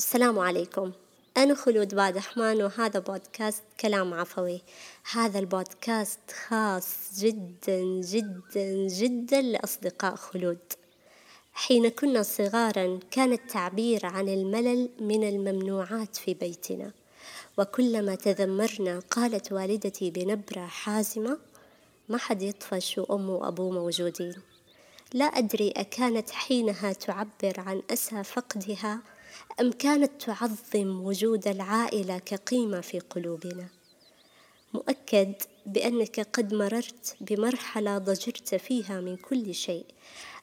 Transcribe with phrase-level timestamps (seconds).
[0.00, 0.92] السلام عليكم.
[1.36, 4.62] أنا خلود بادحمان وهذا بودكاست كلام عفوي.
[5.12, 6.18] هذا البودكاست
[6.48, 10.58] خاص جدا جدا جدا لأصدقاء خلود.
[11.52, 16.90] حين كنا صغارا كان التعبير عن الملل من الممنوعات في بيتنا.
[17.58, 21.38] وكلما تذمرنا قالت والدتي بنبرة حازمة
[22.08, 24.34] ما حد يطفش وأم وأبوه موجودين.
[25.12, 29.00] لا أدري أكانت حينها تعبر عن أسى فقدها
[29.60, 33.68] أم كانت تعظم وجود العائلة كقيمة في قلوبنا؟
[34.74, 35.32] مؤكد
[35.66, 39.86] بأنك قد مررت بمرحلة ضجرت فيها من كل شيء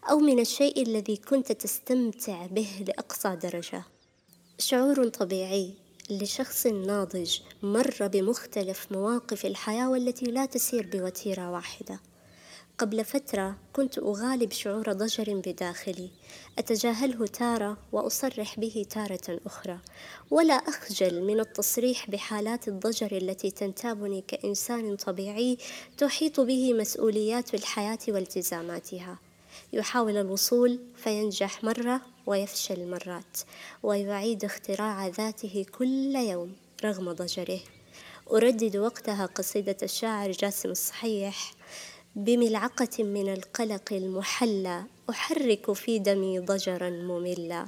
[0.10, 3.84] أو من الشيء الذي كنت تستمتع به لأقصى درجة.
[4.60, 5.74] شعور طبيعي
[6.10, 12.00] لشخص ناضج مر بمختلف مواقف الحياة والتي لا تسير بوتيرة واحدة.
[12.78, 16.10] قبل فترة كنت أغالب شعور ضجر بداخلي.
[16.60, 19.80] أتجاهله تارة وأصرح به تارة أخرى.
[20.32, 25.58] ولا أخجل من التصريح بحالات الضجر التي تنتابني كإنسان طبيعي
[25.98, 29.20] تحيط به مسؤوليات الحياة والتزاماتها.
[29.74, 33.38] يحاول الوصول فينجح مرة ويفشل مرات
[33.84, 37.60] ويعيد اختراع ذاته كل يوم رغم ضجره.
[38.32, 41.54] أردد وقتها قصيدة الشاعر جاسم الصحيح
[42.18, 47.68] بملعقة من القلق المحلى أحرك في دمي ضجرا مملا.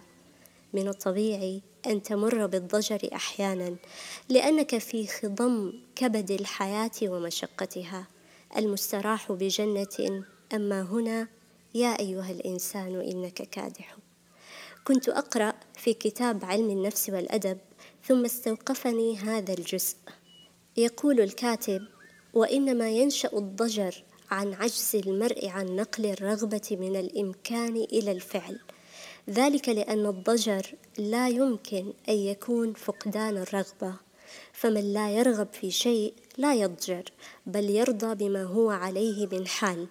[0.73, 3.75] من الطبيعي أن تمر بالضجر أحيانا
[4.29, 8.07] لأنك في خضم كبد الحياة ومشقتها.
[8.57, 11.27] المستراح بجنة أما هنا
[11.73, 13.97] يا أيها الإنسان إنك كادح.
[14.83, 17.57] كنت أقرأ في كتاب علم النفس والأدب
[18.03, 19.95] ثم استوقفني هذا الجزء.
[20.77, 21.81] يقول الكاتب
[22.33, 28.59] وإنما ينشأ الضجر عن عجز المرء عن نقل الرغبة من الإمكان إلى الفعل.
[29.29, 33.93] ذلك لأن الضجر لا يمكن أن يكون فقدان الرغبة.
[34.53, 37.03] فمن لا يرغب في شيء لا يضجر
[37.45, 39.87] بل يرضى بما هو عليه من حال.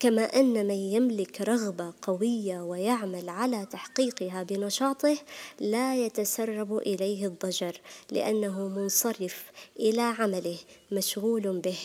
[0.00, 5.18] كما أن من يملك رغبة قوية ويعمل على تحقيقها بنشاطه
[5.60, 7.80] لا يتسرب إليه الضجر
[8.10, 10.58] لأنه منصرف إلى عمله
[10.92, 11.78] مشغول به.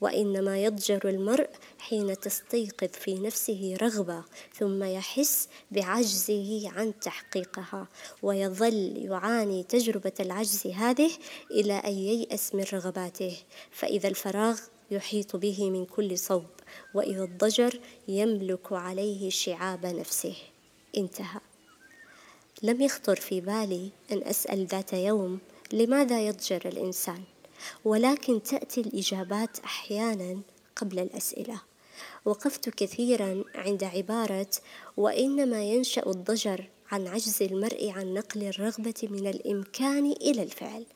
[0.00, 1.48] وإنما يضجر المرء
[1.78, 4.24] حين تستيقظ في نفسه رغبة
[4.54, 7.88] ثم يحس بعجزه عن تحقيقها
[8.22, 11.10] ويظل يعاني تجربة العجز هذه
[11.50, 13.36] إلى أن ييأس من رغباته
[13.70, 16.46] فإذا الفراغ يحيط به من كل صوب
[16.94, 20.36] وإذا الضجر يملك عليه شعاب نفسه.
[20.96, 21.40] انتهى.
[22.62, 25.38] لم يخطر في بالي أن أسأل ذات يوم
[25.72, 27.22] لماذا يضجر الإنسان؟
[27.84, 30.40] ولكن تأتي الإجابات أحيانا
[30.76, 31.60] قبل الأسئلة.
[32.24, 34.50] وقفت كثيرا عند عبارة
[34.96, 40.86] وإنما ينشأ الضجر عن عجز المرء عن نقل الرغبة من الإمكان إلى الفعل.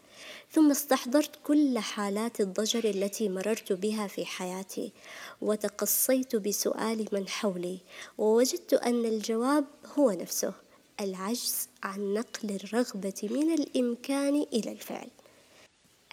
[0.53, 4.93] ثم استحضرت كل حالات الضجر التي مررت بها في حياتي
[5.41, 7.79] وتقصيت بسؤال من حولي
[8.19, 9.65] ووجدت أن الجواب
[9.99, 10.55] هو نفسه
[11.01, 15.09] العجز عن نقل الرغبة من الإمكان إلى الفعل.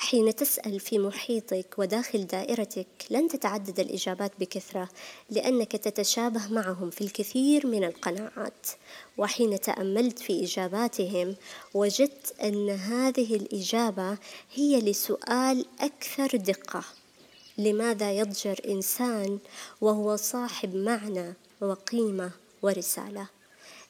[0.09, 4.89] حين تسأل في محيطك وداخل دائرتك لن تتعدد الإجابات بكثرة
[5.29, 8.67] لأنك تتشابه معهم في الكثير من القناعات.
[9.17, 11.35] وحين تأملت في إجاباتهم
[11.73, 14.17] وجدت أن هذه الإجابة
[14.53, 16.83] هي لسؤال أكثر دقة.
[17.57, 19.39] لماذا يضجر إنسان
[19.81, 22.31] وهو صاحب معنى وقيمة
[22.61, 23.36] ورسالة؟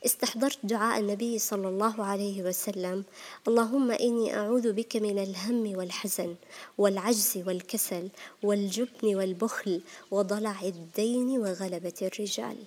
[0.05, 3.03] استحضرت دعاء النبي صلى الله عليه وسلم.
[3.47, 6.35] اللهم إني أعوذ بك من الهم والحزن
[6.77, 8.09] والعجز والكسل
[8.43, 9.81] والجبن والبخل
[10.11, 12.57] وضلع الدين وغلبة الرجال.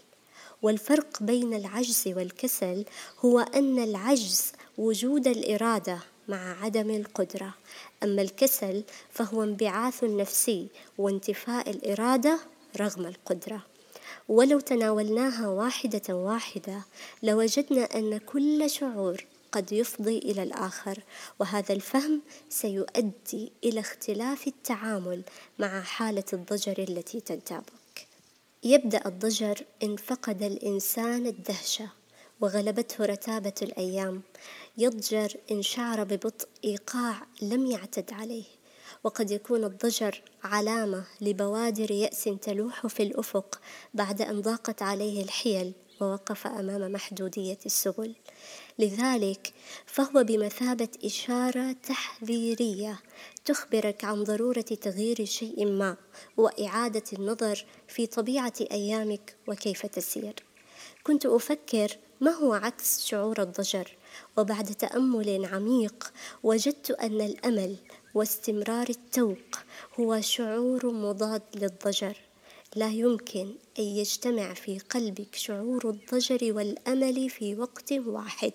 [0.62, 2.84] والفرق بين العجز والكسل
[3.24, 5.98] هو أن العجز وجود الإرادة
[6.28, 7.54] مع عدم القدرة.
[8.02, 10.68] أما الكسل فهو انبعاث نفسي
[10.98, 12.38] وانتفاء الإرادة
[12.80, 13.62] رغم القدرة.
[14.28, 16.84] ولو تناولناها واحدة واحدة
[17.22, 20.98] لوجدنا أن كل شعور قد يفضي إلى الآخر
[21.38, 25.22] وهذا الفهم سيؤدي إلى اختلاف التعامل
[25.58, 28.06] مع حالة الضجر التي تنتابك.
[28.64, 31.88] يبدأ الضجر إن فقد الإنسان الدهشة
[32.40, 34.22] وغلبته رتابة الأيام.
[34.78, 38.59] يضجر إن شعر ببطء إيقاع لم يعتد عليه.
[39.04, 43.60] وقد يكون الضجر علامة لبوادر يأس تلوح في الأفق
[43.94, 48.14] بعد أن ضاقت عليه الحيل ووقف أمام محدودية السبل.
[48.78, 49.52] لذلك
[49.86, 53.00] فهو بمثابة إشارة تحذيرية
[53.44, 55.96] تخبرك عن ضرورة تغيير شيء ما
[56.36, 60.34] وإعادة النظر في طبيعة أيامك وكيف تسير.
[61.04, 63.96] كنت أفكر ما هو عكس شعور الضجر
[64.36, 66.12] وبعد تأمل عميق
[66.42, 67.76] وجدت أن الأمل
[68.14, 69.58] واستمرار التوق
[70.00, 72.16] هو شعور مضاد للضجر.
[72.76, 78.52] لا يمكن أن يجتمع في قلبك شعور الضجر والأمل في وقت واحد.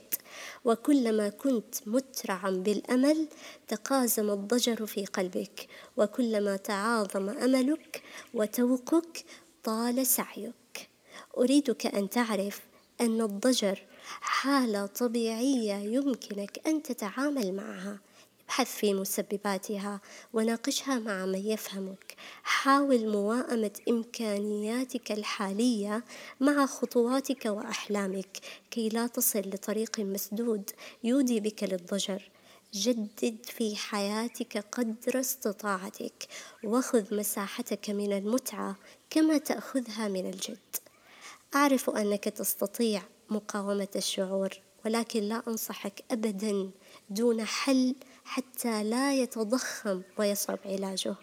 [0.65, 3.27] وكلما كنت مترعا بالأمل
[3.67, 5.67] تقازم الضجر في قلبك.
[5.97, 8.01] وكلما تعاظم أملك
[8.33, 9.25] وتوقك
[9.63, 10.89] طال سعيك.
[11.37, 12.61] أريدك أن تعرف
[13.01, 13.83] أن الضجر
[14.21, 17.99] حالة طبيعية يمكنك أن تتعامل معها.
[18.45, 20.01] ابحث في مسبباتها
[20.33, 22.15] وناقشها مع من يفهمك.
[22.43, 26.03] حاول موائمة إمكانياتك الحالية
[26.39, 28.37] مع خطواتك وأحلامك.
[28.71, 30.71] كي لا تصل لطريق مسدود
[31.03, 32.29] يودي بك للضجر.
[32.73, 36.27] جدد في حياتك قدر استطاعتك
[36.63, 38.75] وخذ مساحتك من المتعة
[39.09, 40.75] كما تأخذها من الجد.
[41.55, 44.49] أعرف أنك تستطيع مقاومة الشعور
[44.85, 46.71] ولكن لا أنصحك أبدا
[47.09, 47.95] دون حل
[48.25, 51.15] حتى لا يتضخم ويصعب علاجه.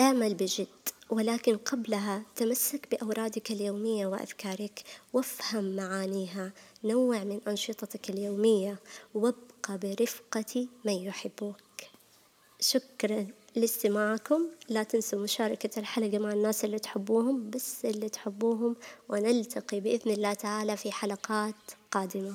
[0.00, 0.66] اعمل بجد
[1.10, 4.82] ولكن قبلها تمسك بأورادك اليومية وأذكارك
[5.12, 6.52] وافهم معانيها.
[6.84, 8.78] نوع من أنشطتك اليومية
[9.14, 11.56] وابقى برفقة من يحبوك.
[12.60, 13.26] شكرا
[13.56, 14.46] لاستماعكم.
[14.68, 18.76] لا تنسوا مشاركة الحلقة مع الناس اللي تحبوهم بس اللي تحبوهم
[19.08, 21.54] ونلتقي بإذن الله تعالى في حلقات
[21.90, 22.34] قادمة.